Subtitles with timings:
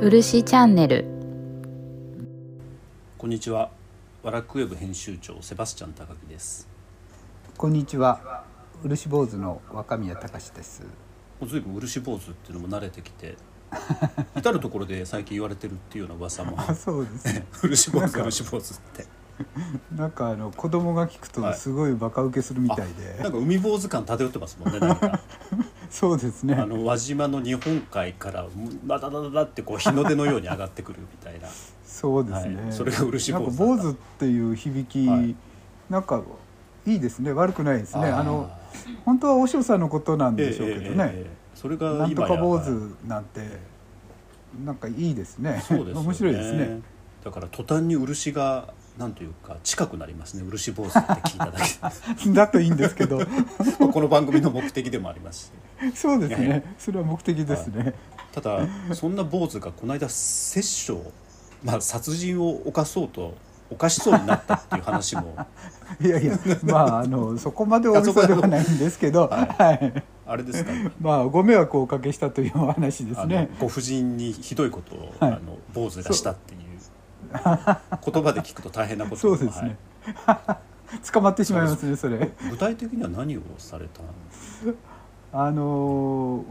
[0.00, 1.04] 漆チャンネル
[3.18, 3.72] こんにちは。
[4.22, 6.68] ワラクウェブ編集長セバスチャン高木です。
[7.56, 8.44] こんにちは。
[8.84, 10.84] 漆坊主の若宮隆です。
[11.40, 13.34] もう随分漆坊主っていうのも慣れてきて、
[14.38, 16.54] 至る所で最近言われてるっていうような噂も。
[16.56, 17.44] あ、そうですね。
[17.60, 19.06] 漆坊主漆坊主って。
[19.96, 24.78] なんかあの子供が聞くとはいすごいバカ受けするみたいで、なんか海坊主感漂ってますもんね。
[24.78, 25.20] なんか
[25.90, 26.66] そうですねあ。
[26.66, 28.46] の輪島の日本海から
[28.86, 31.48] ダダダダダってこう日の出のように上がってくるみたいな。
[31.84, 32.62] そうですね。
[32.62, 35.34] はいそれが漆坊主坊主っていう響き、はい
[35.90, 36.22] なんか
[36.86, 37.32] いいですね。
[37.32, 38.06] 悪くないですね。
[38.08, 38.58] あのー
[39.04, 40.86] 本当はお師匠さんのことなんでしょうけどね。
[40.86, 43.40] ええええええそれが今なんとかや坊主なんて
[44.64, 45.60] なんかいいですね。
[45.66, 46.80] そうですよね面白いですね。
[47.24, 53.18] だから途端に漆がなんというか近くなりますね漆坊主って聞いただけで だといいんですけど、
[53.80, 55.50] まあこの番組の目的でもありますし
[55.94, 56.62] そうですね。
[56.78, 57.94] それは目的ですね。
[58.32, 60.98] ただそんな坊主がこの間殺生
[61.64, 63.34] まあ殺人を犯そうと
[63.70, 65.34] 犯しそうになったっていう話も
[66.00, 70.04] いやいや、まああのそこまで大げさではないんですけど、はいはい。
[70.26, 70.70] あれですか？
[71.00, 73.48] まあご迷惑をおかけしたというお話ですね。
[73.58, 76.60] ご婦人にひどいことを、はいあの坊主がしたっていう
[77.32, 79.76] 言葉で聞くと大変なことそうですね。
[81.12, 82.18] 捕まってしまいますねそれ。
[82.18, 84.74] はい具体的には何をされたんです
[85.32, 86.42] あのー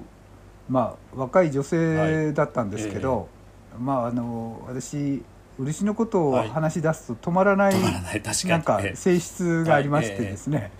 [0.69, 3.29] まあ若い女性だったんですけど、
[3.79, 5.23] まああの私
[5.57, 6.49] 漆のことをはい。
[6.49, 8.21] 話し出すと止まらない、止まらない。
[8.45, 10.71] なんかええ性質がありましてですね。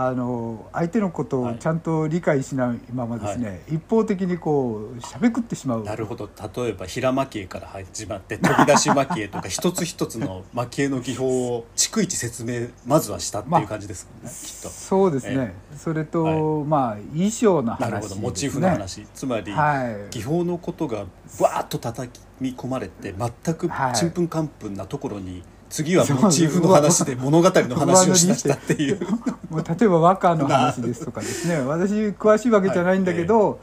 [0.00, 5.82] あの相手のことをちゃんと理解しないままですね、一方的にこうしゃべくってしまう。
[5.82, 6.30] なるほど。
[6.56, 14.68] 例えば平蒔絵から始まって飛び出し蒔絵とか 一つ一つの蒔絵の技法を逐一説明まずはしたっていう感じですもんね、きっと。
[14.68, 18.16] そうですね、それと、まあ衣装の話なるほど。
[18.20, 20.10] モチーフの話、つまり、はい。
[20.10, 23.94] 技法のことがわーっと叩き込まれて全くはい。
[23.94, 29.00] ちんぷんかんぷんなところに次はモチーフの話で物語の話をしだしたっていう。
[29.50, 31.60] もう例えば和歌の話ですとかですね。
[31.60, 33.60] 私詳しいわけじゃないんだけど、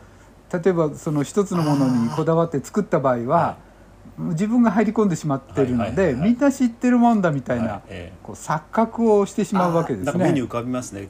[0.51, 3.57] 例えばその一つのものにこだわって作った場合はは
[4.17, 6.31] 自分が入り込んでしまってるのではいはいはいはい。
[6.31, 7.81] みんな知ってるもんだみたいな、はい。
[7.89, 8.17] ええ。
[8.23, 10.23] こう錯覚をしてしまうわけですね。
[10.23, 10.47] 目に浮。
[10.47, 11.01] かびますね。
[11.01, 11.07] 例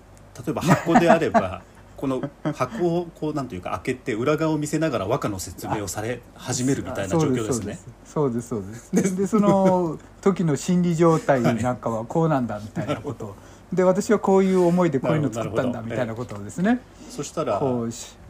[0.50, 1.61] えば箱であれば
[1.97, 2.22] この
[2.53, 7.79] 箱をこうなんというか開けて裏側を見せながら和歌の説明をされ始めるみたいな状況ですね。
[8.06, 8.63] そうですそう
[8.94, 9.16] です。
[9.16, 13.25] でその時の心理状態なんかはこうなんだみたいなこと。
[13.25, 13.35] を
[13.73, 16.79] で私はこういう思いでこういうの作ったんだみたいなことをですね。
[17.09, 17.59] そしたら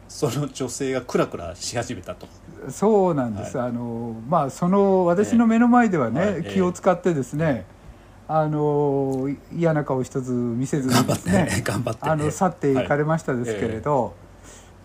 [0.08, 2.26] その女性がクラクラし始めたと。
[2.70, 7.64] そうなんです、あのまあその私の目の前ではね、はい気を使ってですね、
[8.28, 12.04] あの嫌な顔一つ見せずに頑張ってですねね頑張って。
[12.06, 14.14] ねあの去っていかれましたですけれど、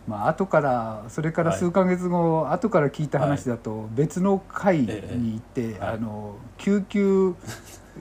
[0.07, 5.95] まあ後からそれから数ヶ月後、後から聞いた話だと別の会に行って、はい。
[5.95, 7.35] あの救急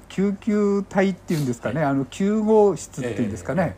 [0.09, 3.77] 救急隊っていうんですかね、あの救護室っていうんですかね、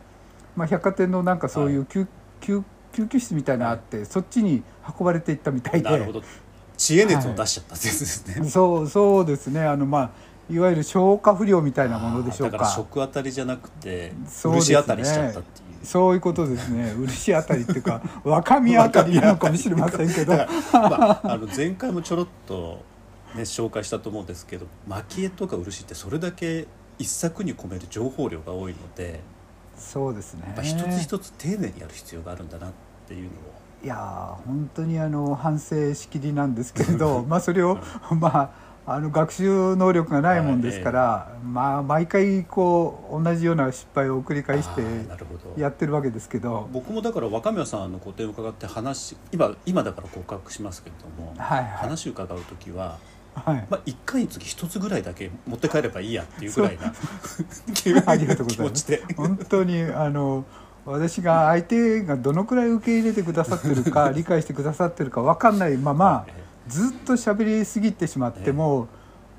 [0.55, 2.07] まあ、百貨店のなんかそういう救,、
[2.41, 4.63] 救救急室みたいなのあって、そっちに
[4.99, 5.89] 運ばれていったみたいで。
[5.89, 6.21] なるほど。
[6.75, 8.49] 知恵熱を出しちゃったってやつですね。
[8.49, 9.63] そうそうですね。
[9.63, 10.09] あのまあ
[10.53, 12.57] いわゆる消化不良みたいなものでしょうか。
[12.57, 15.85] だから食あたりじゃなくて漆あたりしちゃったっていう。
[15.85, 16.93] そういうことですね。
[16.95, 20.33] 漆あたりっていうか 若宮あたりなのかもしれませんけど。
[20.35, 22.83] まあ、あの前回もちょろっと、
[23.35, 26.67] ね、紹介したと思うんですけど蒔絵とか漆ってそれだけ
[26.99, 29.21] 一作に込める情報量が多いので
[29.75, 30.55] そうですね。
[30.61, 32.71] 一つ一つ丁寧にやる必要があるんだなっ
[33.07, 33.31] ていうのを。
[33.83, 37.77] いやー本当にあの反省しきりなんですけれど まあそれを
[38.17, 38.49] まあ
[38.85, 44.81] あの学習能力がないもんですから、まあ毎回こう同じような失敗を繰り返して
[45.57, 46.67] やってるわけですけど。
[46.71, 51.67] 僕もだから若宮さんの個展を伺って話今今だから告白しますけれども、はいはい。
[51.71, 52.97] 話を伺う時は、
[53.35, 53.67] はい。
[53.69, 56.87] まあ、1回につき1つぐらいだけ持って帰ればいいやっていうぐらいな
[58.05, 58.85] ありがとうございます。
[58.85, 59.15] 気持ちで。
[59.15, 60.45] 本当にあの
[60.85, 68.87] 私が相手がどのくらい受け入れてくださってるか 理解してくださってるか分かんないままえずっと喋りすぎてしまっても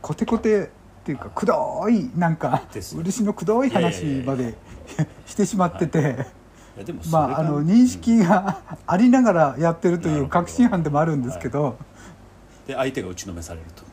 [0.03, 0.69] コテコテっ
[1.05, 4.55] ていうかくどいなんか漆のくどい話まで
[5.27, 6.27] してしまってて。
[7.09, 11.77] まああの認識がありながらやってるとないう確信犯でもあるんですけど。
[12.67, 13.85] で相手が打ちのめされると。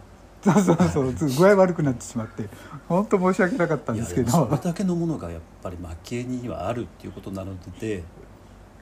[0.52, 1.14] そうそうそう。
[1.14, 2.50] ず具合悪くなってしまって。
[2.90, 4.32] 本当申し訳なかったんですけど。
[4.32, 8.04] それだけのものがやっぱり蒔絵にはあるっていうことなので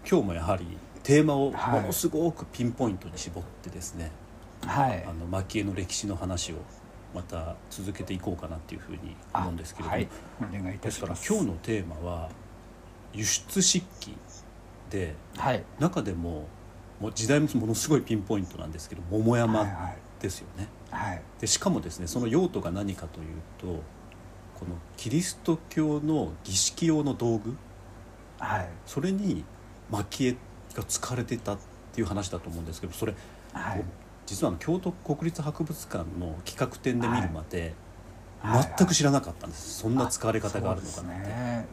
[0.10, 0.66] 今日もやはり
[1.04, 4.12] テーマをはいものすごくピンポイントに絞ってですね、はい
[4.68, 6.56] あの蒔絵の歴史の話を
[7.14, 10.08] また続けていこうかなっていうふうに思うんですけれども、はい。
[10.42, 12.30] お願いいたですからします今日のテーマは
[13.14, 14.16] 輸出漆器
[14.90, 15.64] ではい。
[15.80, 16.48] 中でも
[17.00, 19.98] もう時代もものすごいピンポイントなんですけど桃はい山はい。
[20.22, 20.68] ですよね。
[20.92, 21.22] はい。
[21.40, 23.26] でしかもですねその用途が何かという
[23.58, 23.82] と
[24.60, 27.56] このキリスト教の儀式用の道具。
[28.40, 28.70] はい。
[28.86, 29.44] それに
[29.90, 30.36] 蒔絵
[30.76, 31.58] が使われてたっ
[31.94, 33.16] ていう話だと思うんですけどそれ、
[33.54, 33.84] はい
[34.30, 37.74] 実はあの京都国立博物館の企画展で見るまで、
[38.42, 38.74] はい。
[38.78, 41.28] 全く知らなかったんです、そんな使われ方があるのかなって。
[41.28, 41.66] ね。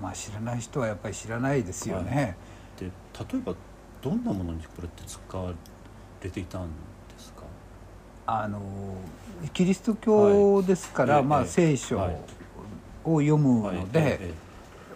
[0.00, 2.36] まあ知らない人はやっぱり知らないですよね、
[2.80, 3.54] で例えば
[4.02, 5.52] どんなものにこれって使わ
[6.22, 6.68] れていたんで
[7.18, 7.42] すか？
[8.26, 8.60] あの
[9.52, 11.52] キリスト教ですから、まあ、はいええ。
[11.52, 12.16] 聖書はい。
[13.04, 14.10] を読むので、はい。
[14.10, 14.34] やっえ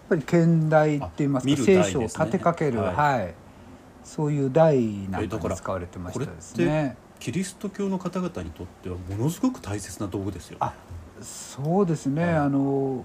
[0.09, 2.95] ぱり献台っていいますか、聖書を立てかける、はい。
[2.95, 3.35] はい
[4.09, 6.97] そういう台なんかに使われてましたですね。
[6.97, 10.59] えキリスト教の方々にとってはものすごく大切な道具ですよね。
[10.61, 10.73] あ
[11.21, 12.35] そうですね、はい。
[12.37, 13.05] あの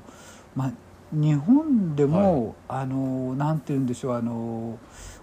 [0.55, 0.71] まあ
[1.11, 4.79] 日本でも、あのなんて言うんでしょうあの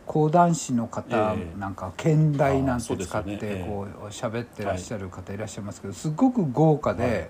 [0.06, 1.58] 講談師の方ええ。
[1.58, 7.28] なんか献台なんて使ってこう喋ってらっしゃる方いらっしゃいますけどすごく豪華で、はい。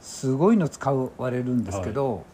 [0.00, 2.24] すごいの使われるんですけど、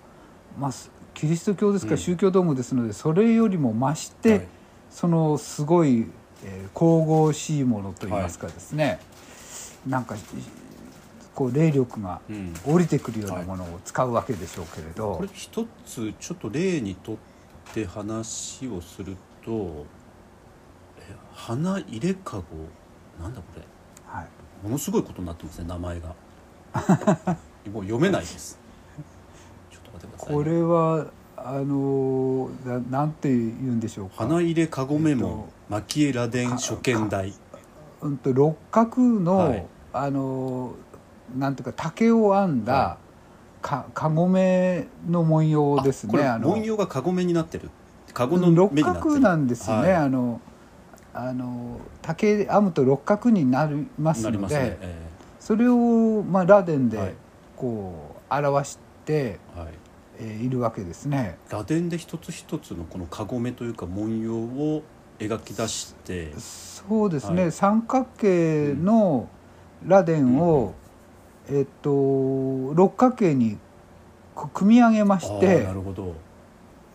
[0.59, 2.02] まあすキリスト教ですからうん。
[2.02, 4.56] 宗教道具ですので、それよりも増して、はい
[4.97, 6.07] そのすごい、
[6.43, 8.99] えー神々しいものといいますかですね、
[9.87, 10.17] なんか
[11.35, 12.55] こう霊力がうん。
[12.65, 17.17] 降りてくるようなものを使うわけでしょうけれど、これ一つちょっと例にとっ
[17.75, 19.85] て話をすると
[20.99, 23.23] え花入れかご？
[23.23, 23.63] なんだこれ。
[24.07, 24.29] はい、
[24.65, 26.09] ものすごいことになってますね名前が。
[27.71, 28.59] もう読めないです。
[29.71, 31.07] ちょっと待ってくださいね、これは
[31.49, 34.25] あのななんて言うんでしょうか。
[34.25, 37.33] 花入れかごメモ、えっと蒔絵螺鈿初見台。
[38.01, 39.67] うんと六角の、はい。
[39.93, 40.75] あの
[41.39, 42.97] なんていうか竹を編んだ、は
[43.63, 46.19] かかごめの文様ですね。
[46.41, 47.71] 文様がかごめになってる。
[48.13, 49.95] かごの六角なんですね、はい。
[49.95, 50.41] あの
[51.15, 54.99] あの竹編むと六角になりますのでね、え
[55.39, 57.07] それを、まあ、螺鈿はい。
[57.07, 57.15] で
[57.55, 59.69] こう表して、えはい。
[59.69, 59.86] えー
[60.21, 61.39] いるわけですね。
[61.51, 64.83] 螺鈿で一つ一つのこのかごめというか文様を
[65.19, 66.33] 描き出して。
[66.39, 67.53] そうですね、はい。
[67.53, 69.29] 三角形の
[69.85, 70.75] 螺鈿を、
[71.49, 73.59] えっと六角形に
[74.53, 76.15] 組み上げましてなるほど。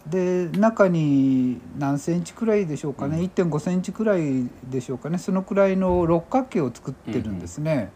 [0.08, 3.26] で中に何センチくらいでしょうかね、うん。
[3.26, 5.18] 1.5センチくらいでしょうかね。
[5.18, 7.92] そのくらいの六角形を作ってるんですね。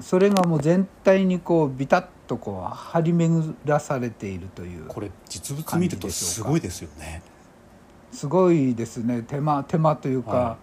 [0.00, 7.22] それがもう全体にこうビタッとこう張り巡らされているというこれ実物見るとすごいですよね。
[8.12, 9.22] すごいですね。
[9.22, 10.56] 手間手間というか、は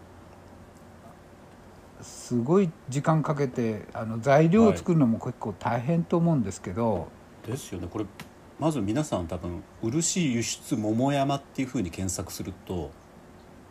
[2.02, 7.10] すごい時間かけてあの材料を作るのも結構大変と思うんですけど、
[7.46, 7.88] ですよね。
[7.90, 8.06] これ
[8.60, 12.92] まず皆さん多分「漆輸出桃山」っていうふうに検索すると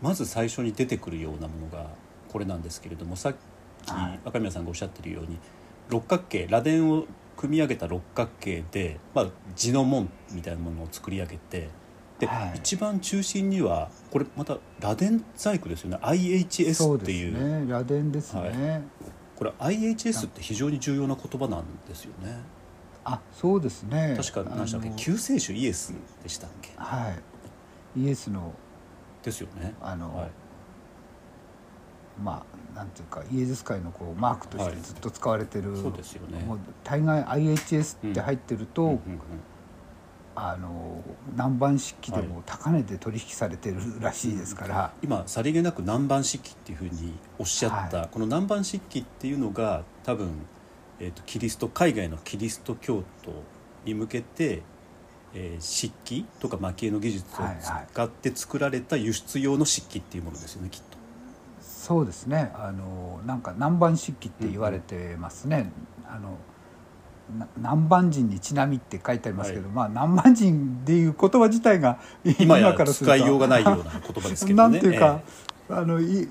[0.02, 1.90] まず最初に出てくるようなものが
[2.28, 3.34] これなんですけれどもさっ
[4.24, 5.38] 若宮さんがおっしゃってるように
[5.88, 7.06] 六角形螺鈿を
[7.36, 11.68] 組み上げた六角形で、まあ、地の門みたいなものを作り上げて
[12.18, 12.52] で、はい。
[12.56, 15.98] 一番中心にはこれまた螺鈿細工ですよね。
[16.02, 17.34] IHS っでていう。
[17.34, 18.82] すね螺鈿ですね、はい。
[19.36, 22.36] これ IHS って非常に重要な言葉なんですよね。
[23.04, 24.14] あそうですね。
[24.18, 24.90] 確か何でしたっけ？
[24.96, 26.72] 救世主イエスでしたっけ？
[26.76, 27.14] は
[27.96, 28.00] い。
[28.02, 28.52] イエスの
[29.22, 29.74] ですよね。
[29.80, 30.30] あの、はい
[32.22, 34.72] まあなんていうかイエズス会のこうマークとしはい。
[34.72, 36.42] てずっと使われてる、そうですよね。
[36.44, 39.00] もう大概 IHS って入ってると、うんうんうん。
[40.36, 50.30] あの南蛮漆器でも高値で取引されてるらしいですから、今さりげなく南蛮漆器っていうふうにおっしゃった、はこの南蛮漆器っていうのが多分、
[51.00, 53.32] えー、とキリスト海外のキリスト教徒
[53.84, 54.62] に向けて、
[55.34, 57.86] えー漆器とか蒔絵の技術をはいはい。
[57.92, 60.99] 使って作られた輸出用の漆器っていうものですよねきっと。
[61.80, 62.52] そうですね。
[62.54, 65.72] あのなんか南蛮漆器って言われてますね、
[66.06, 66.36] あの
[67.38, 71.98] な南蛮人にちなみって書いてありますけど、まあ南蛮人っていう言葉自体が
[72.38, 74.72] 今やからすると使いようがないような言葉ですけどね。
[74.76, 75.22] なんていうか、
[75.70, 76.28] えあのい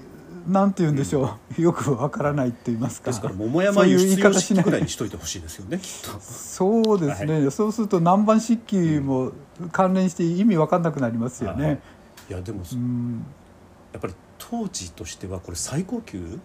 [0.47, 3.05] なんて言うんでしょう、よくわからないって言いますか。
[3.07, 4.63] えですから桃山輸出用言い方しない。
[4.63, 6.19] 漆器ぐらいにしといてほしいですよねきっと。
[6.19, 9.31] そうですね、そうすると南蛮漆器も
[9.71, 11.57] 関連して意味わかんなくなりますよはい。
[11.57, 11.81] ね。
[12.29, 13.25] いやでもうん。
[13.91, 16.39] やっぱり当時としてはこれ最高級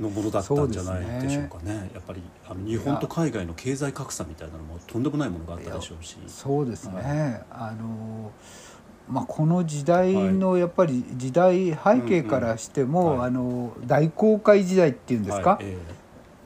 [0.00, 1.90] のものだったんじゃないでしょうかね。
[1.92, 6.16] やっぱりあの日本と海外の経済格差みたいなのもとんでもないものがあったでしょうし。
[6.26, 8.32] そうですね、はあの
[9.06, 13.28] まあ、この時代のやっぱり時代背景からしても、はい。
[13.28, 15.66] あの大航海時代っていうんですか、はい。
[15.66, 15.76] え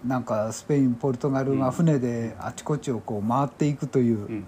[0.05, 4.45] なんかスペインポルトガルが船であちこちをこう回っていくという、えうんうん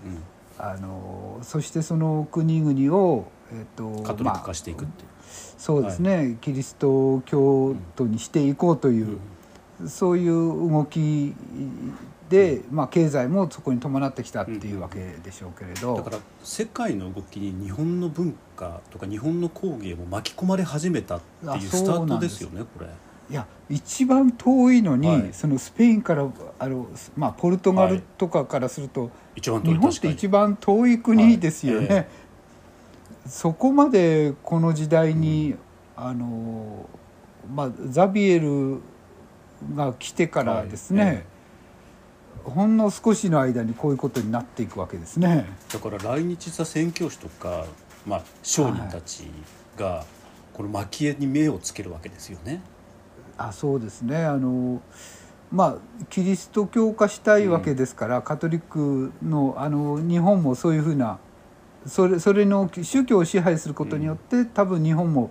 [0.63, 5.09] あのそしてその国々を、えっとカトリック化していくっていう、
[5.59, 9.19] そうですね、キリスト教徒にしていこうという、
[9.87, 11.35] そういう動き
[12.29, 22.91] で、まあ、経済もそこに伴ってきたっていうわけでしょうけれど、だから世界の動きに日本の文化とか日本の工芸も巻き込まれ始めたっていうあスタートですよそねこれ。
[23.31, 25.29] いや一番遠いのに、はい。
[25.33, 32.09] そのスペインからあの、まあ、ポルトガルとかからすると、一番日本って一番遠い国ですよね、はいえ。
[33.29, 35.55] そこまでこの時代に、
[35.97, 36.89] あの
[37.55, 38.81] まあ、ザビエル
[39.77, 41.25] が来てからですね、はいえ。
[42.43, 45.47] ほんの少しの間にこういうことになっていくわけですね。
[45.73, 47.67] だから来日した宣教師とか、
[48.05, 49.31] まあ、商人たち
[49.77, 50.05] が
[50.55, 52.61] この蒔絵に目をつけるわけですよね。
[53.41, 54.25] あそうですね。
[54.25, 54.83] あの
[55.51, 61.19] まあキリスト教化したいわけですから、カトリックのあの日本もそういうふうな
[61.87, 65.31] それそれの宗教を支配することによって、多分日本も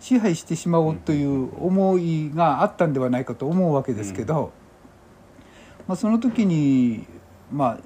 [0.00, 4.50] 支配してしまおうという思いがあったんではないかと思うわけですけど、
[5.86, 7.06] まあ、その時に
[7.52, 7.78] まあ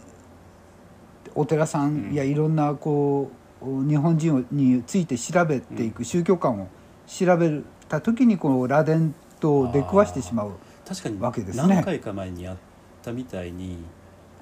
[1.35, 6.69] お寺さんやいろんなこう日本人について調べていく宗教観を
[7.07, 10.53] 調べた時にこの螺鈿と出くわしてしまう。
[10.87, 11.75] 確かにわけですね。
[11.75, 12.57] 何回か前にやっ
[13.03, 13.79] たみたいに、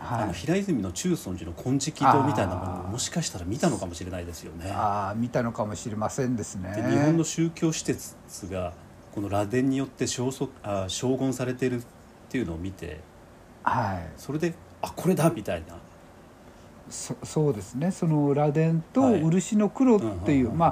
[0.00, 0.26] あはい。
[0.26, 2.88] の平泉の中尊寺の金色堂みたいなものあー。
[2.88, 4.70] をもしかしたら見たのかもしれないですよね。
[4.70, 6.90] ああ見たのかもしれませんですでね。
[6.90, 8.14] 日本の宗教施設
[8.50, 8.72] が
[9.14, 11.84] この螺鈿によって消息あ将言されてるっ
[12.28, 13.00] ていうのを見て
[13.62, 14.08] はい。
[14.16, 15.76] それであこれだみたいな。
[16.90, 17.90] そそうですね。
[17.90, 19.20] その螺鈿とはい。
[19.22, 20.58] 漆の黒っていう、うんうんうんうん。
[20.58, 20.66] ま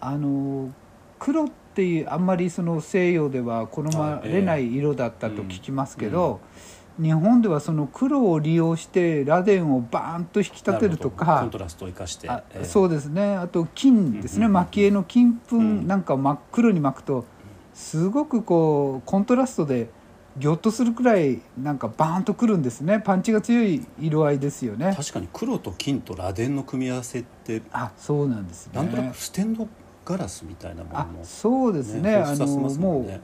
[0.00, 0.70] ああの
[1.18, 6.40] 黒っていうあんまりその西洋では好まれない色だったと聞きますけど、
[7.00, 11.10] 日本ではその黒を利用して螺鈿をバーンと引き立てるとなほど。
[11.10, 12.64] コかントラストを生かしてあええ。
[12.64, 13.36] そうですね。
[13.36, 14.46] あと金ですね。
[14.46, 15.86] うんうんうん蒔絵の金粉ん。
[15.86, 17.24] なんか真っ黒に巻くと
[17.72, 19.88] すごくこうコントラストで
[20.36, 23.00] ギョッとするくらいなんかバーンとくるんですね。
[23.00, 24.94] パンチが強い色合いですよね。
[24.96, 28.72] 確かに黒と金と螺鈿の組み合わせってあそうなんですね。
[28.74, 29.66] なんとなくステンド
[30.10, 32.16] ガラスみたいなものあもそうですね。
[32.16, 33.20] あのもんもね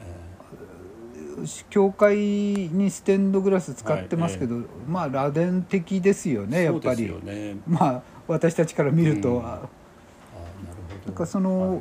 [1.36, 7.56] う教会にステンドグラス使ってますけど、まあ螺鈿的ですよねやっぱり、ね。
[7.66, 9.44] まあ私たちから見ると、うん。
[9.44, 9.66] ああなる
[10.88, 11.10] ほど。
[11.10, 11.80] だからその、はい。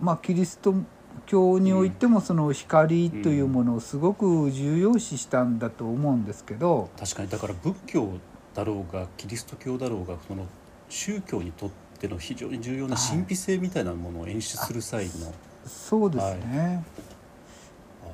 [0.00, 0.74] まあキリスト
[1.26, 7.28] 教においてもその光というものをすごく重要視したんだと思うんですけど、確かに。
[7.28, 8.08] だから仏教
[8.54, 10.46] だろうがキリスト教だろうがその
[10.88, 15.32] 宗教にとっての非常に重要な神秘性みたいなものを演出する際の、
[15.66, 16.84] そうですね、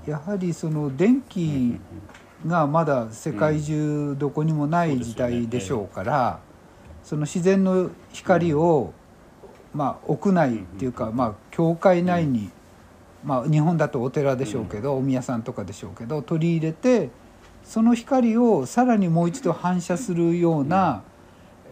[0.06, 1.78] あやはりその電気
[2.46, 6.40] がまだ世界中どこにもない時代でしょうから、
[7.04, 8.92] その自然の光を、
[9.74, 12.50] まあ、屋内っていうか、まあ、教会内に、
[13.24, 17.10] まあ、日本だとお寺でしょうけど、お宮さんとかでしょうけど取り入れて
[17.64, 21.02] その光をさらにもう一度反射するような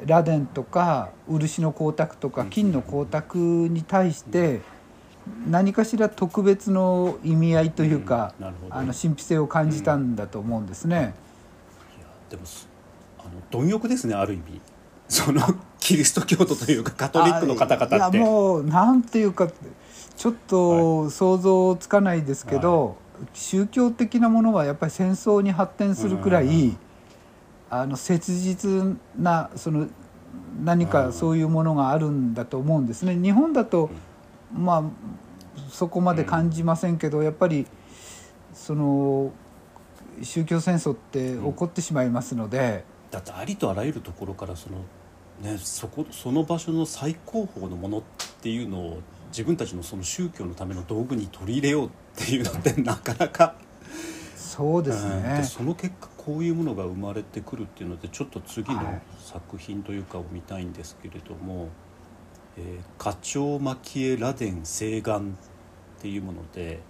[0.07, 4.61] 螺鈿とか漆の光沢とか金の光沢に対して
[5.49, 8.47] 何かしら特別の意味合いというか、うん。
[8.71, 10.97] あの神秘性を感じたんだと思うんですね。
[11.99, 12.69] いやでもす
[13.19, 14.61] あの貪欲ですねある意味。
[15.09, 15.43] その
[15.79, 17.95] キリスト教徒というかカトリックの方々って。
[17.97, 19.49] あいやもうなんていうか
[20.17, 22.97] ちょっと想像つかないですけど、
[23.35, 26.79] 宗教的なものはやっぱり戦争に発展するくらい、うん
[27.71, 29.89] あの切実なその
[30.65, 33.15] 何かそういうものがあるんだと思うんですね。
[33.15, 33.91] 日本だと、
[34.53, 34.83] まあ
[35.71, 37.67] そこまで感じませんけど、やっぱり
[38.55, 39.33] その
[40.23, 42.85] 宗教戦争って起こってしまいますので。
[43.11, 48.03] だってありとあらゆるところからその,、ね、そこその場所の最高峰のものっ
[48.43, 53.55] ていうのを自分たちのその宗教のための道具に取り入れようっていうのってなかなか
[54.59, 55.45] そうですうんねで。
[55.45, 61.69] その結果こういうものが生まれてくるっていうのでちょっと次のはい作品というかを見たいんですけれども
[62.59, 65.23] 「えー花鳥蒔絵螺鈿聖岩」っ
[66.01, 66.81] ていうもので、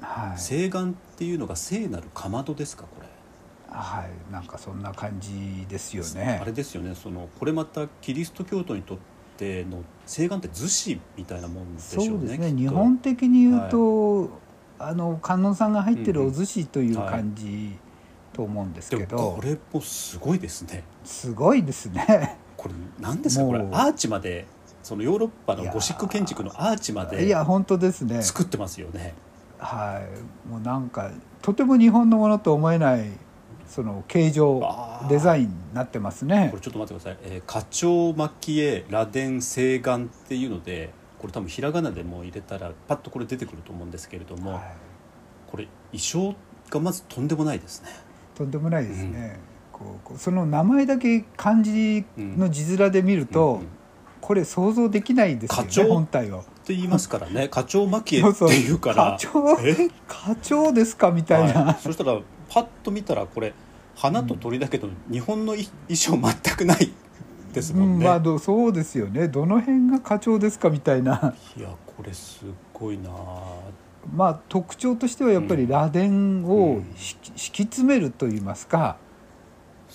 [0.00, 0.38] はい。
[0.38, 3.08] 聖岩っていうのが聖なるかまどですかこれ？
[3.68, 6.44] はい、なんかそんな感じですよねあ。
[6.44, 8.98] れですよねそのこれまたキリスト教徒にとっ
[9.38, 12.52] ての聖岩って図紙みたいなもんでしょうねそうですね。
[12.52, 14.28] 日本的に言うと、
[14.84, 17.76] あの観音さんが入ってるお寿司という感じ
[18.32, 20.82] と思うんですでけど、もこれもすごいですね。
[21.04, 22.38] すごいですね。
[22.56, 23.44] これ何ですか？
[23.44, 24.46] これアーチまで
[24.82, 28.22] そのヨーロッパのゴシック建築のアーチまいでや本当ですね。
[28.22, 29.14] 作ってますよね。
[29.58, 30.02] は
[30.46, 31.10] い、もうなんか
[31.40, 33.12] とても日本のものと思えない
[33.68, 34.60] その形状
[35.08, 36.48] デザインになってますね。
[36.50, 40.90] これちょっと待ってください「えー、花鳥蒔絵螺鈿青岩」っていうので
[41.22, 44.62] これ多分ひらがなでも入れたらパッとこれ出てくると思うんですけれども、はい。
[45.50, 46.36] これ衣装
[46.68, 47.88] がまずとんでもないですね。
[48.34, 49.38] とんでもないですね、
[49.72, 53.66] こうこうその名前だけ漢字の字面で見ると、うんうん
[54.22, 56.38] これ想像できないですよね花鳥本体を。
[56.38, 57.48] って言いますからね。
[57.50, 59.18] 花鳥蒔絵っていうから。
[59.18, 59.90] 花鳥え？
[60.06, 61.10] 花鳥ですか？
[61.10, 63.52] みたいな、はい、そしたらパッと見たらこれ
[63.96, 66.92] 花と鳥だけど日本の衣装全くない
[67.52, 69.28] ですもんね、うんまあどそうですよね。
[69.28, 71.34] どの辺が花鳥ですかみたいな。
[71.56, 73.10] いやこれすっごいな。
[74.14, 76.94] まあ特徴としてはやっぱり螺鈿をうん。
[76.96, 78.96] 敷き詰めるといいますか、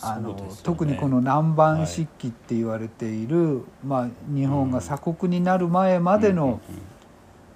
[0.02, 0.44] あのね。
[0.64, 6.62] 特にこの南蛮漆器って言われている、まあ、日本が鎖国になる前までの、うんうんうん。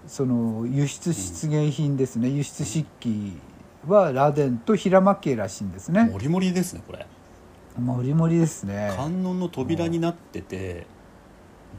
[0.07, 2.27] その輸出出現品ですね。
[2.27, 3.33] 輸出漆器
[3.87, 6.05] は螺鈿と平蒔絵らしいんですね。
[6.05, 7.05] もりもりですねこれ
[7.81, 8.93] もりもりですね。
[8.95, 10.85] 観音の扉になってて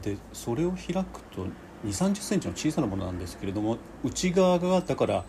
[0.01, 1.45] でそれを開くと
[1.85, 5.25] 2 3 0センチの小さなものなんですけれども内側がだから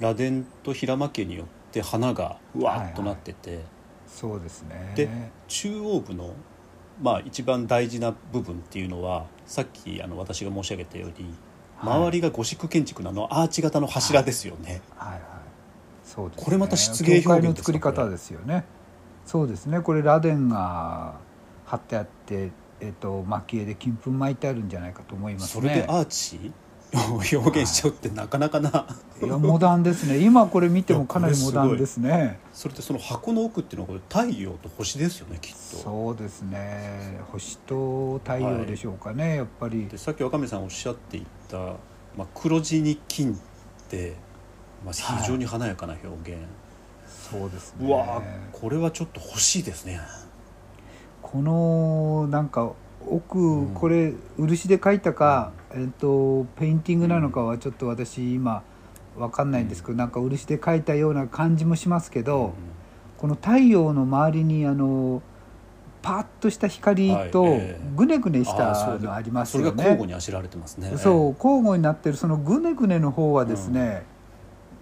[0.00, 3.60] 螺鈿と平蒔絵によって花がうわっとなってて、
[4.06, 4.92] そうですね。
[4.94, 5.08] で
[5.48, 6.34] 中央部の、
[7.02, 11.34] まあ、一番大事な部分っていうのはさっきあの私が申し上げたように
[11.76, 11.96] はい。
[11.96, 15.20] 周りがゴシック建築のあのアーチ型の柱ですよね、はいはい。
[16.04, 16.44] そうですね。
[16.44, 18.64] これまた漆芸表現作り方ですよね
[19.26, 19.80] そうですね。
[19.80, 21.14] これ螺鈿が
[21.66, 25.62] 貼ってあってえっと蒔絵で金粉巻いてあるんじゃないかと思いますね。
[25.62, 26.52] それでアーチ？
[26.94, 28.86] を 表現しちゃうってなかなかな、
[29.20, 30.18] いやモダンですね。
[30.18, 32.38] 今これ見てもかなりモダンですね。
[32.52, 35.58] それでその箱の奥っていうのはこれ太陽と星ですよねきっと。
[35.58, 37.20] そうですね。
[37.32, 39.88] 星と太陽でしょうかね、やっぱり。
[39.88, 41.58] でさっき若宮さんおっしゃっていた、
[42.16, 43.36] まあ、黒地に金っ
[43.88, 44.14] て、
[44.84, 46.40] まあ、非常に華やかな表現、
[47.30, 47.88] そうですね。
[47.88, 50.00] うわーこれはちょっと欲しいですね。
[51.22, 52.72] このなんか
[53.08, 53.74] 奥、ん。
[53.74, 58.62] これ漆で描いたか、えっとペインティングなのかはちょっと私今
[59.16, 62.54] わかんないんですけど、なんか漆で描いたような感じもしますけど、
[63.18, 65.22] この太陽の周りにあの
[66.02, 67.80] パッとした光とはいええ。
[67.96, 69.76] ぐねぐねしたのありますそれよね。
[69.76, 70.96] が交互にあしられてますね。
[70.96, 74.04] そう交互になってるそのぐねぐねの方はですね、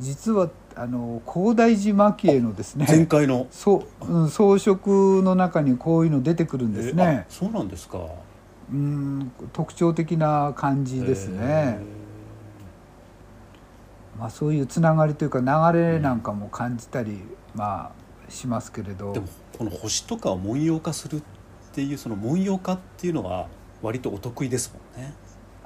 [0.00, 3.46] 実はあの広大寺蒔絵のですね前回の。
[3.50, 7.26] そう、うん、装飾の中にこういうの出てくるんですえあね。
[7.28, 7.98] そうなんですか。
[8.72, 11.38] うん特徴的な感じですね。
[11.40, 11.78] へ。
[14.18, 17.20] まあそういうつながりというか流れなんかも感じたり、
[17.54, 17.92] ま
[18.28, 19.10] あしますけれど。
[19.10, 21.22] ーでもこの星とかを文様化するっ
[21.72, 23.46] ていうその文様化っていうのは
[23.82, 25.14] 割とお得意ですもんね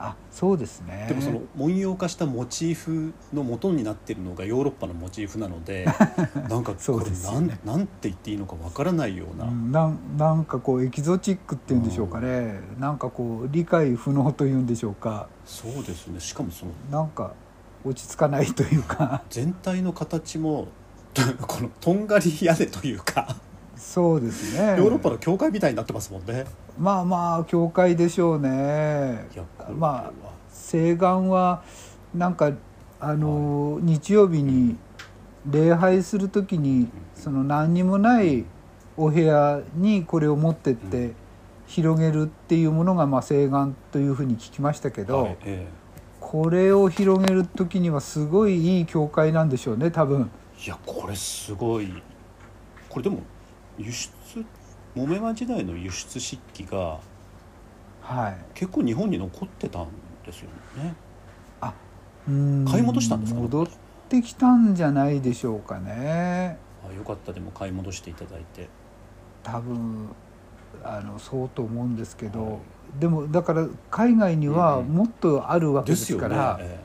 [0.01, 1.07] あそうですね。
[1.09, 5.87] でもその文様化したモチーフの元になっているのがヨーロッパのモチーフなので
[6.49, 7.59] なんかこれなん,、ね。
[7.65, 15.29] なんて言っていいのかわからないような、うんなんなんかこうエキゾチックっていうんでしょうかね、なんかこう理解不能というんでしょうか。
[15.45, 16.21] そうですね。
[16.21, 17.35] しかもそのなんか
[17.85, 19.23] 落ち着かないというか。
[19.31, 20.69] 全体の形も
[21.47, 23.37] このとんがり屋根というか
[23.79, 24.77] そうですね。
[24.77, 26.45] ヨーロッパの教会みたいになってますもんね。
[26.79, 29.27] まあまあ教会でしょうね。
[29.77, 30.12] まあ
[30.51, 31.62] 西岸は
[32.14, 32.53] なんか
[33.01, 34.77] あの、日曜日に
[35.49, 38.45] 礼拝する時にその何にもない
[38.97, 41.12] お部屋にこれを持ってって
[41.67, 45.67] 広げるっていうものがまあ西岸というふうに聞きましたけど、はいえ
[46.21, 50.31] これを広げる時にはすごいいい教会なんでしょうね多分。
[50.61, 52.03] えいやこれすごい。
[52.91, 53.21] これでも
[53.79, 54.45] 輸出
[54.95, 56.99] 木目間時代の輸出漆器が
[58.03, 58.37] はい。
[58.55, 59.88] 結構日本に残ってたん
[60.25, 60.95] ですよね。
[62.27, 62.67] うん。
[62.69, 63.41] 買い戻したんですか？
[63.41, 63.67] 戻っ
[64.09, 66.59] てきたんじゃないでしょうかね。
[66.91, 67.33] あよかった。
[67.33, 68.69] でも買い戻していただいて。
[69.43, 70.09] 多分
[70.85, 72.59] あのそうと思うんですけど、はい。
[73.01, 76.29] でもだから海外にはもっとあるわけですよね。
[76.29, 76.81] から、え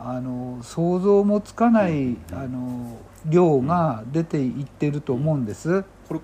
[0.00, 1.98] あの想像もつかない、うん。
[2.06, 5.78] うんあの量が出ていってると思うんです。
[5.78, 6.20] えこれ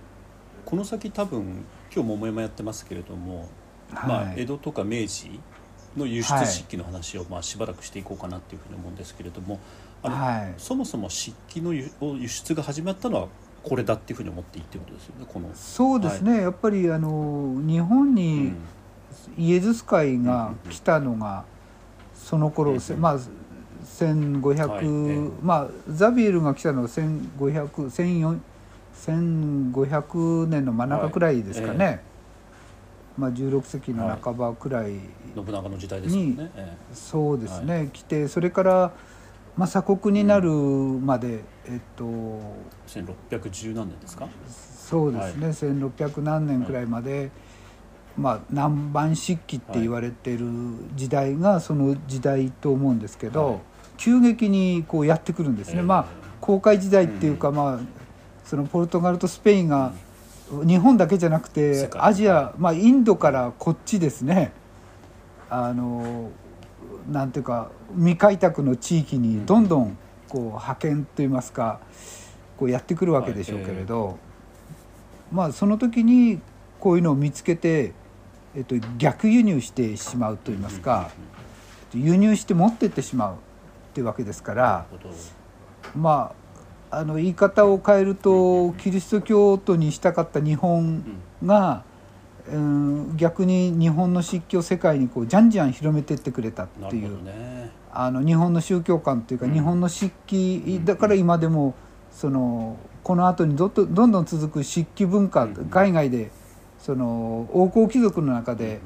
[0.64, 3.48] この先多分今日桃山やってますけれども、
[3.92, 5.40] まあ、はい江戸とか明治
[5.96, 9.58] の輸出漆器の話をまあしばらくしていこうかなっていうふうに思うんですけれども
[10.02, 10.54] あの、はい。
[10.56, 13.28] そもそも漆器の輸輸出が始まったのは
[13.62, 15.50] これだっていうふうに思っていいってことですよねこの。
[15.54, 18.56] そうですね、やっぱりあの日本うにん。
[19.38, 21.44] イエズス会が来たのが
[22.14, 23.00] その頃、うん。
[23.00, 23.18] まあ
[23.94, 24.86] 1500、はい。
[24.86, 28.38] ええまあザビエルが来たのは1500 1400
[28.94, 32.00] 1500年の真ん中くらいですかね、はい。
[33.18, 34.92] まあ、16世紀の半ばくらい、
[35.34, 36.50] 信長の時代ですよね。
[36.54, 38.92] えそうですね、来てそれから
[39.56, 42.04] まあ、鎖国になるまで、えっと
[42.86, 44.28] 1610何年ですか？
[44.48, 47.30] そうですね、1600何年くらいまで、
[48.16, 50.46] まあ、南蛮漆器って言われてる
[50.94, 53.60] 時代がその時代と思うんですけど、はい
[53.96, 55.82] 急激にこうやってくるんですね、ええ。
[55.82, 56.06] まあ
[56.40, 57.80] 航海時代っていうか、まあ
[58.44, 59.92] そのポルトガルとスペインが
[60.66, 62.02] 日本だけじゃなく世て界。
[62.02, 64.52] アジア、まあ、インドからこっちですね。
[65.48, 66.30] あの
[67.10, 69.96] なんていうか未開拓の地域にどんどん
[70.28, 71.80] こう派遣といいますか
[72.56, 74.18] こうやってくるわけでしょうけれど、
[75.32, 76.40] まあその時に
[76.80, 77.92] こういうのを見つけて、
[78.54, 81.10] えっと、逆輸入してしまうといいますか、
[81.94, 83.36] 輸入して持ってってしまう
[83.94, 84.86] っていうわけですから
[85.94, 86.32] ま
[86.90, 91.04] ああの言い方を変えるとキリスト教徒にしたかった日本
[91.44, 91.84] が、
[92.48, 97.70] うん、逆に日本の漆器を世界にこうじゃんじゃん広めてってくれたっていうね。
[97.92, 99.52] あの日本の宗教観というか、うん。
[99.52, 101.74] 日本の漆器だから今でも
[102.10, 105.54] そのこの後にどんどんどんどん続く漆器文化、うん。
[105.66, 106.30] 海外で
[106.78, 108.80] その王侯貴族の中で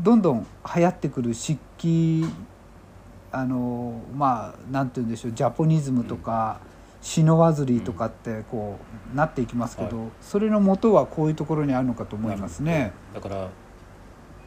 [0.00, 2.24] どんどん流行ってくる漆器
[3.30, 6.60] あのまあなんて言うんでしょうジャポニズムとか、
[7.00, 8.78] シノワズリーとかってこ
[9.12, 12.92] うなっていきますけど、はそれの元はこういうところにあるのかと思いますね。
[13.14, 13.48] だから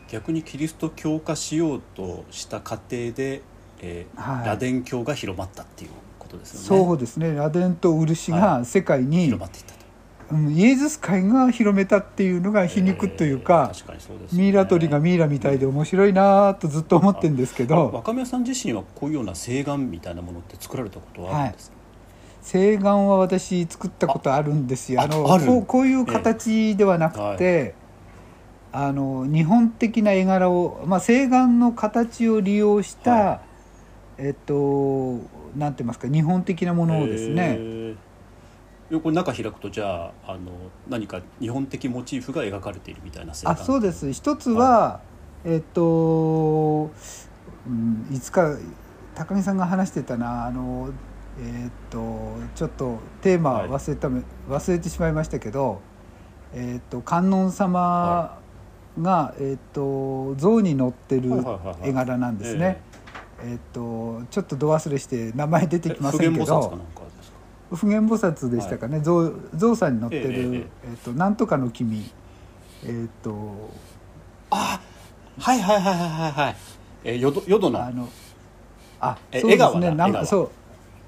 [0.10, 3.42] 逆にキリスト教化しようとした過程で、
[3.80, 4.48] えーはい。
[4.48, 6.86] 螺鈿教が広まったっていうことですよね。
[6.86, 7.34] そうですね。
[7.34, 9.81] 螺鈿と漆が世界に、広まっていったと
[10.32, 14.28] うんイエズス会が広めたっていうのが皮肉というかえー、確かうね。
[14.34, 21.76] ミイラ取りがミイラみたいで面白いなとずっと思ってるんですけど若宮さん自身はこういうような請願みたいなものって作られたことはあるんですか、
[22.44, 25.02] 請願は私作ったことあるんですよ。
[25.02, 27.76] ああのこうこういう形ではなくて、
[28.72, 33.42] あの日本的な絵柄を、まあ、請願の形を利用した、は
[34.18, 35.20] えっと
[35.58, 37.60] なんて言いますか日本的なものをですね、
[38.92, 40.52] へーこれ中開くとじゃああの
[40.90, 44.12] 何か日本的モチーフが描かれているみたいなあそうです。
[44.12, 45.00] 一つは、
[45.46, 46.92] えっと、
[47.68, 48.58] うん、いつか
[49.16, 50.90] 高木さんが話してたなあの
[51.40, 55.82] えっとちょっとテーマ忘れため、忘れてしまいましたけど、
[56.54, 58.40] えっと観音様
[59.02, 61.90] が、えっと像に乗ってるはいはいはいはい。
[61.90, 62.82] 絵柄なんですね。
[63.44, 66.78] えっとちょっとど忘れして名前出てえきませんけど
[67.76, 72.10] 普賢菩薩でしたかね、象象さんに乗ってる、えええええっとなんとかの君。
[72.84, 73.72] えっと
[74.50, 74.82] あ
[75.40, 76.56] はいはいはいはいはいはい。
[77.04, 78.10] えー淀淀のあの
[79.00, 79.92] あえそうですね。
[79.92, 80.50] なんそう。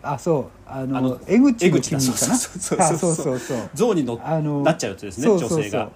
[0.01, 0.45] あそう。
[0.65, 1.99] あの江口の君かな。
[1.99, 3.69] そうそうそう。
[3.75, 5.57] 象に乗っあのなっちゃうやつですねそうそうそう。
[5.59, 5.89] 女性が。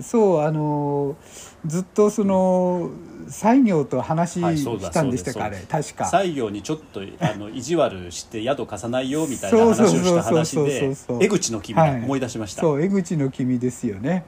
[0.00, 1.16] そうあの
[1.64, 2.90] ずっとその
[3.28, 6.04] 西行と話したんでしたか、そうですあれ確か。
[6.10, 14.24] 西行にちょっとあの意地悪して宿貸さないよみたいなそうそう話をした話そうそうで江口の君はい思い出しました、そう江口の君ですよね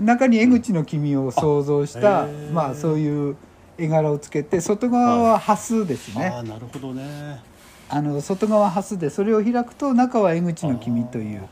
[0.00, 3.36] 中に江口の君を想像した、あへーまあそういう
[3.78, 7.40] 絵柄をつけて外側はハスですね、ああなるほどね
[7.88, 11.48] あの外側ハスでそれを開くと中は江口の君という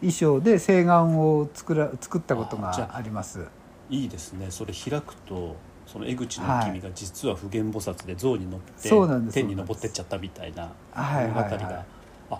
[0.00, 3.46] 衣装で請願を作ら作ったことがあります
[3.90, 8.88] いいですねそれ開くとその江口の君が実は普賢菩薩で象に乗って
[9.32, 11.64] 天に登ってっちゃったみたいなはい物語が、はい。
[11.64, 11.84] はい
[12.30, 12.38] あ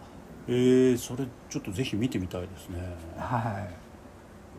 [0.49, 2.79] えー、それちょっとぜひ見てみたいですね。
[3.17, 3.69] は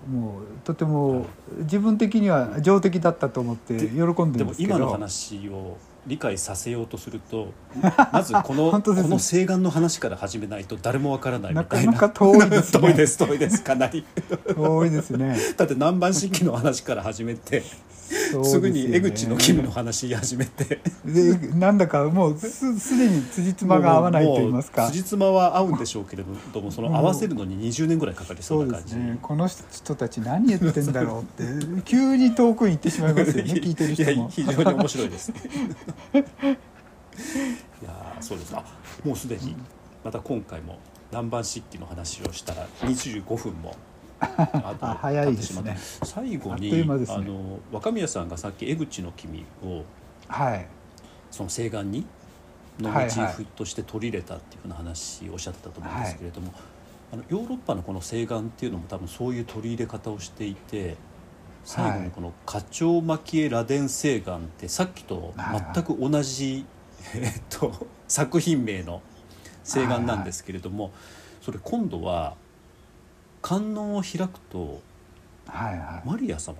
[0.07, 0.09] い。
[0.09, 1.25] もうとても
[1.59, 4.75] 自分的には上出来だったと思って喜んでるんでもですけど。
[4.75, 7.53] 今の話を理解させようとすると
[8.11, 11.93] まずこのこの請願の話から始めないと誰もわからないみなたいな。
[11.93, 13.63] かなか遠いです 遠いでねす遠いです。
[13.63, 14.05] かなり。
[14.53, 15.37] 遠いですね。
[15.55, 17.63] だって南蛮漆器の話から始めて
[18.43, 20.79] すぐに江口の君の話言い始めて。
[21.05, 24.87] でなんだかもうすすでに辻褄が合わないと言いますか。
[24.87, 35.31] 辻褄は合うんでしょうけれどもその合わせるのに20年ぐらいかかりそそうな感じ、ねこの人たち何言ってんだろうって急に遠くに行ってしまいますよね 聞いてる人やも非常に面白いです。
[35.33, 35.35] い
[37.85, 38.55] やーそうです。
[38.55, 38.63] あ
[39.03, 39.55] もうすでに
[40.03, 40.79] また今回も
[41.11, 43.75] 南蛮漆器の話をしたら25分も
[44.37, 45.77] ああ早いですね。
[46.03, 46.83] 最後にね。
[47.09, 49.83] あの若宮さんがさっき江口の君を
[50.27, 50.67] はい。
[51.31, 52.05] その請願に
[52.79, 53.05] のはいはい。
[53.05, 56.53] モチーフとして取り入れたっていうふうな話をおっしゃってたと思うんですけれども、
[57.11, 60.95] あのヨーロッパのこの請願っていうのも多分そういう取り入れ方をしていて
[61.63, 65.33] 最後のこの花鳥蒔絵螺鈿請願ってさっきと
[65.73, 66.65] 全く同じ、
[67.15, 69.01] えっと、作品名の
[69.63, 70.91] 請願なんですけれども、
[71.41, 72.35] それ今度は
[73.43, 74.81] 観音を開くと
[75.45, 76.07] はいはい。
[76.07, 76.55] マリア様？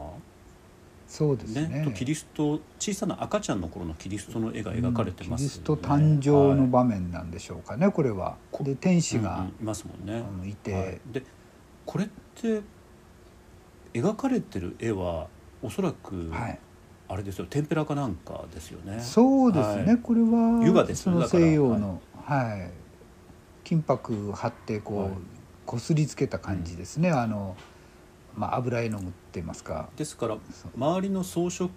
[1.08, 1.68] そうですね。
[1.68, 8.36] ねとキリスト小さな赤ちゃんの頃のキリストの絵が描かれてますよね、キリスト誕生のはい場面なんでしょうかね、これは。
[8.62, 10.24] で天使がうんうん、いますもんね。
[10.50, 11.00] いて、はい。
[11.12, 11.24] で
[11.86, 12.62] これって
[13.94, 15.28] 描かれてる絵は
[15.62, 16.60] おそらく、はい。
[17.08, 19.00] あれですよ天ぷらかなんかですよね。
[19.00, 19.98] そうですね、はい。
[20.00, 22.72] これは湯葉ですその西洋の、はい。
[23.64, 25.12] 金箔貼ってこう、はい
[25.66, 27.56] こすりつけた感じですね、あの、
[28.36, 29.90] まあ、油絵の具って言いますか。
[29.96, 30.38] ですから
[30.76, 31.70] 周りの装飾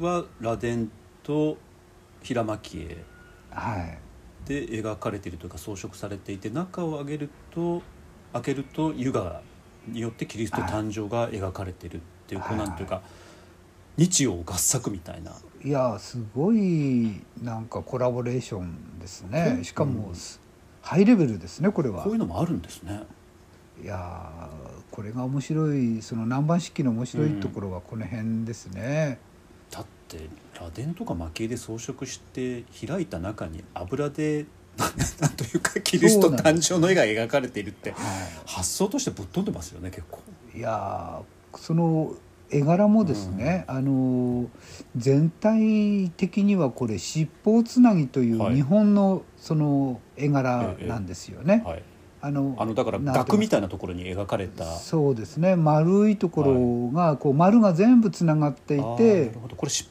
[0.00, 0.88] は螺鈿
[1.22, 1.56] と
[2.22, 3.04] 平蒔絵。
[3.50, 3.98] はい。
[4.46, 7.82] で描かれているというか装飾されていて中を上げると
[8.34, 9.40] 開けると湯河
[9.88, 13.02] によってキリスト誕生が描かれているっていう、はいこうなんていうか
[13.96, 15.32] 日曜合作みたいな。
[15.62, 19.60] いやすごいなんかコラボレーションですね。
[19.62, 20.14] しかも、うん
[20.84, 22.04] ハイレベルですねこれは。
[22.04, 23.04] こういうのもあるんですね。
[23.82, 29.18] いやーこれが面白いその南蛮式の面白いところはこの辺ですね、
[29.70, 30.28] だって
[30.60, 34.44] 螺鈿とか蒔絵で装飾して開いた中に油で
[34.76, 34.86] な
[35.20, 37.96] なんというかキリスト誕生の絵が描かれているっては
[38.44, 40.20] 発想としてぶっ飛んでますよね結構。
[40.54, 42.14] い、いやーその
[42.50, 44.46] 絵柄もですね、あの
[44.96, 48.52] 全体的にはこれ七宝つなぎといはい。
[48.52, 51.62] う日本のその絵柄なんですよね。
[51.64, 51.82] はい、
[52.20, 54.64] あのあのだから額みたいななところに描かれた。
[54.64, 55.56] そうですね。
[55.56, 59.32] 丸いところがこう丸が全部つながっていて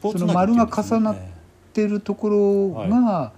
[0.01, 1.17] その丸が重なっ
[1.73, 3.33] てるところが、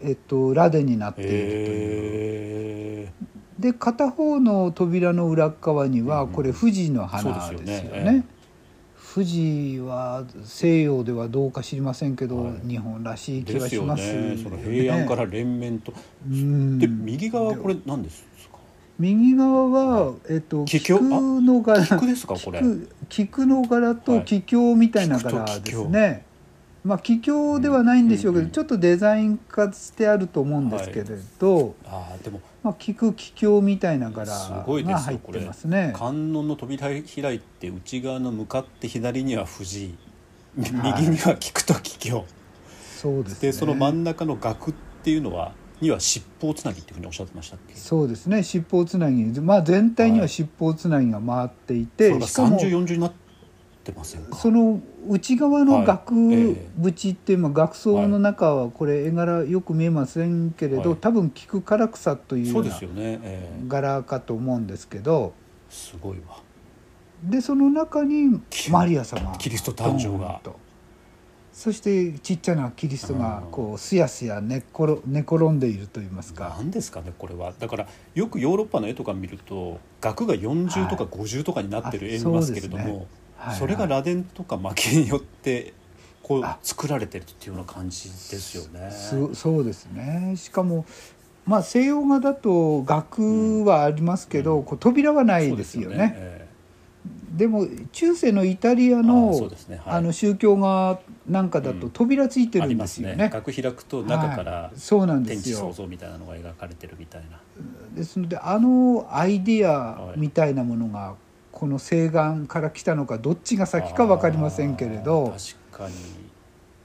[0.00, 3.08] えっと、螺鈿になっているという。
[3.08, 3.12] へ
[3.58, 8.24] で片方の扉の裏側にはうんこれ富士の花でですよね。
[9.14, 12.66] 富士は西洋ではどうか知りませんけど、はい。
[12.66, 14.38] 日本らしい気がしますね。
[14.42, 15.92] その平安から連綿と、
[16.26, 16.78] うん。
[16.78, 18.56] で右側これ何ですか？
[18.98, 21.84] 右側は、えっと、菊の柄。
[21.84, 22.60] 菊ですかこれ？
[22.60, 24.24] 菊菊の柄とはい。
[24.24, 26.24] 桔梗みたいな柄ですね。
[26.82, 31.04] まあ桔梗ではないんでしょうけど、うんうんちょっとデザイン化してあると思うんですけれ
[31.38, 35.92] ど、ああでもまあ菊桔梗みたいな柄が入ってますね。
[35.96, 39.94] 観音の扉開いて内側の向かって左には藤井。
[40.56, 41.08] 右はい。
[41.08, 42.24] には菊と桔梗
[43.00, 43.48] そうですね。
[43.48, 47.74] でその真ん中の額っていうのはには七宝つなぎっていうふうにおっしゃってましたっけ？
[47.74, 48.44] そうですね。
[48.44, 50.28] 七宝つなぎ、まあ、全体にははい。
[50.28, 53.12] 七宝つなぎが回っていて、それがしかも3040になっ
[53.82, 54.36] てませんか？
[54.36, 60.98] その内側の額縁っていうのは額装の中はこれ絵柄よく見えませんけれど、はい。
[60.98, 63.68] 多分菊唐草というよううですよね、ええ。
[63.68, 65.34] 柄かと思うんですけど。
[65.68, 66.40] すごいわ。
[67.24, 68.40] でその中に
[68.70, 69.36] マリア様。
[69.38, 70.40] キリスト誕生が。
[71.52, 76.54] そしてちっちゃなキリストがうんこうすやすや寝っ転寝転んでいると言いますか。
[76.56, 77.52] 何ですかねこれは。
[77.58, 85.74] だからよくヨーロッパの絵とか見ると額が40とか50とかになってる絵見ますけれども、あそうですねはいそれが螺鈿とか蒔絵によって
[86.22, 88.90] こうあ作られてるっていうような感じですよね。
[88.92, 90.34] そそうですね。
[90.36, 90.86] しかも
[91.44, 94.64] まあ西洋画だと額はありますけど、うん。
[94.64, 96.14] こう扉はなそいうですよね。
[96.16, 96.48] え
[97.32, 99.80] でも中世のイタリアえのあね。
[99.84, 99.94] はい。
[99.96, 101.90] あの宗教画なんかだとうん。
[101.90, 103.08] 扉ついてるんますね。
[103.08, 103.30] ですよね。
[103.32, 104.78] 額開くと中からはい。
[104.78, 105.56] そうなんで天すよ。
[105.56, 107.40] 地創造みたいなのが描かれてるみたいな。
[107.96, 111.16] ですのであのアイディアみたいなものが
[111.52, 115.94] この西岸から来たのかどっちが先か分かりませんけれどあー確かに。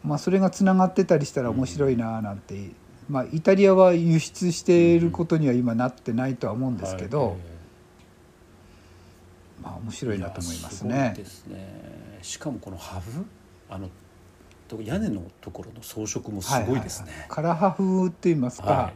[0.04, 2.70] まあ、それがつながってたりしたら面白いななんて、
[3.10, 7.38] まあ、イタリアは輸出していることには今なってないとは思うんですけど、はい。
[7.38, 7.58] え
[9.64, 12.20] まあ面え白いなと思いますやねすね。
[12.22, 13.26] しかもこのハブ
[13.70, 13.90] あの
[14.68, 17.12] と屋根のところの装飾もすごいですね。
[17.12, 18.94] はははカラハ風って言いますか、は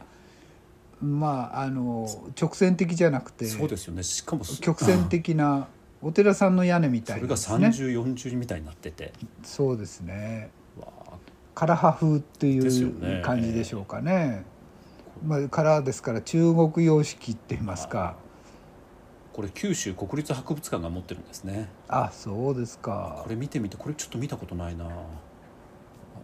[1.02, 2.08] まああの
[2.40, 5.66] 直線的じゃなくてそうですよねしかも曲線的な
[6.00, 7.94] お寺さんの屋根みたいなそれがですね。
[7.94, 9.12] 3040みたいになってて
[9.42, 10.50] そうですね。
[10.80, 11.12] わあ
[11.54, 14.44] カラハ風っていう感じでしょうかね。
[15.24, 18.16] まあカラーですから中国様式って言いますか。
[19.32, 23.30] これ九州国立博物館が持ってるんですねあそうですかこ。
[23.30, 24.84] れ見てみてこれちょっと見たことないな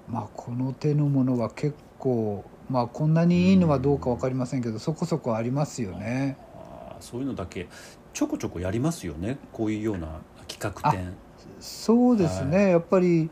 [0.08, 6.36] まあこの手のものは結構まあこんなにいいのはどうか分かりませんけど、そこそこありますよね。
[6.54, 7.68] あーそういうのだけ
[8.12, 9.38] ちょこちょこやりますよね。
[9.52, 11.14] こういうような企画展。
[11.60, 13.30] そうですね、はやっぱり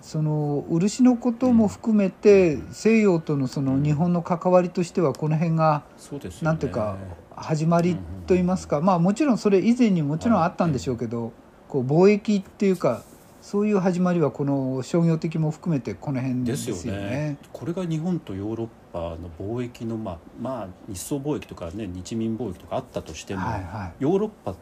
[0.00, 6.44] その漆のことも含めて、西洋とのその日本の関わりとしてはこの辺がそうですよね。
[6.46, 6.96] なんていうか
[7.36, 7.96] 始まり
[8.26, 11.32] といいますか、まあもちろんそれ以前にもちろんあったんでしょうけど、
[11.68, 13.02] こう貿易っていうか
[13.44, 17.02] そういう始まりはこの商業的も含めてこの辺でですすよね。
[17.02, 17.36] よね。
[17.52, 23.92] これが日本とヨーロッパの貿易のまあまあ日宋貿易とかね日民貿易とかあったとしても、はいはい。
[23.98, 24.54] ヨーロッパ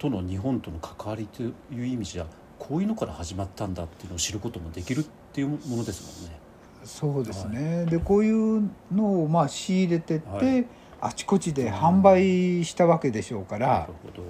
[0.00, 2.26] との日本との関わりという意味じゃ
[2.58, 6.40] こういうのから始まったんだっていうのを知ることもできるっていうものですもんね。
[6.82, 10.66] そうですね、でこういうのをまあ仕入れてって、はい。
[11.04, 14.22] あちこちで販売したわけでしょうかならる、ほど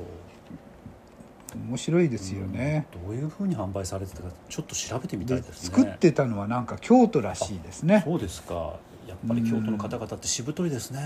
[1.57, 5.77] 面白いですよね、うんどういうふうに販売されてたかちょっと調べてみたいでですね。
[5.77, 8.77] 作ってたのはなんか京都らしいですねそうですか。
[9.07, 11.01] やっぱり京都の方々ってしぶといですね。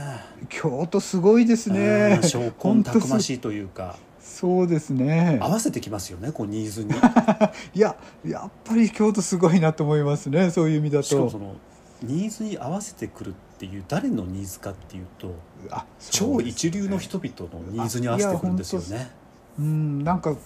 [0.48, 6.32] 京都すごいですねうん 証拠たくましいというか、そうですね合わせてきますよね。
[6.32, 6.90] こうニーズに。
[7.74, 11.54] いややっぱり京都すごいなと思いますねそういう意味だとしかもその
[12.02, 15.35] ニーズに合わせてくるっていう誰のニーズかっていうと
[15.70, 19.11] あそうです超一流の人々のニーズに合わせてくるんですよね。
[19.59, 20.37] うんなんか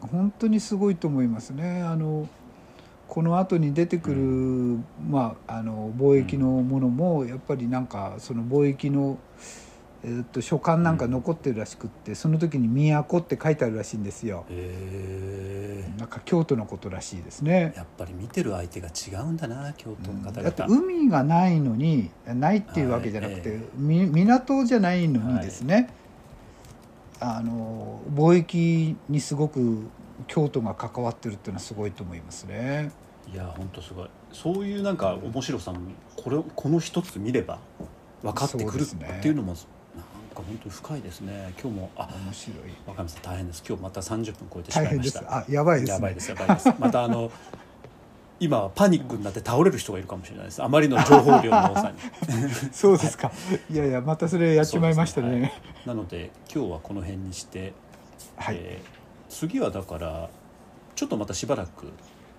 [0.00, 1.82] 本当にすごいと思いますね。
[1.82, 2.28] あの
[3.08, 4.16] この後に出てくる、
[5.06, 9.18] まあ、あの貿易のものもやっぱりなんかその貿易の、
[10.02, 14.46] えーっと書簡なんか残ってるらしくって、その時に「都」って書いてあるらしいんですよ。
[14.48, 17.72] へなんか京都のことらしいですね。
[17.74, 17.78] え。
[17.78, 20.42] やっぱり見てる相手が違うんだな京都の方々。
[20.42, 23.68] だって海がないのにないっていうわけじゃなくて、はいえ。
[23.76, 25.90] み港じゃないのにですね、
[27.22, 29.86] あの貿易にすごく
[30.26, 32.90] 京都が関わってるっていうのはすごいと思いますね。
[33.32, 35.78] いや本当すごいそういうなんか面白さも
[36.16, 37.58] これこの一つ見れば
[38.22, 39.62] 分かってくるっていうのもなんか
[40.34, 42.58] 本当に深いですね今日もあ面白い。
[42.86, 45.50] 若見さん大変です今日また30分超えてしま大いました変です。
[45.50, 45.94] あ、やばいです、ね。
[45.94, 47.30] やばいですやばいですまたあの
[48.42, 51.98] 今はパニックになって倒れる人がいるかもしれないですあまりの情報量の多さに
[52.72, 53.30] そうですか。
[53.70, 55.28] いやいや、またそれやっちまいましたね。
[55.28, 57.72] そうですねなので今日はこの辺にして、
[58.36, 58.56] はい。
[58.58, 59.02] えー
[59.32, 60.28] 次はだから
[60.94, 61.90] ちょっとまたしばらく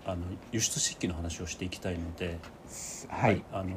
[0.06, 2.38] あの輸出漆器の話をしていきたいので、
[3.10, 3.44] はい。
[3.52, 3.76] あの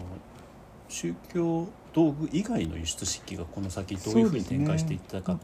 [0.88, 5.38] 宗教道具以外の輸出漆器がこの先どういうふうに展開していったか、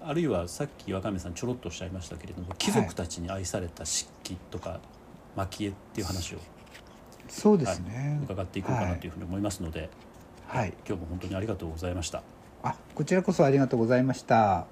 [0.00, 4.80] あるいはさっき若宮さんちょろっとおっしゃいましたけれども貴族たちに愛された漆器とか
[5.36, 6.38] 蒔絵っていう話を
[7.28, 8.20] そうですね。
[8.24, 9.88] 伺っていこうかなというふうに思いますので、
[10.46, 10.74] はい。
[10.86, 12.22] 今日も本当にありがとうございました。
[12.62, 14.66] あ、こちらこそありがとうございました。